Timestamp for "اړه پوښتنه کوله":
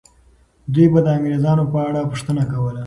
1.87-2.79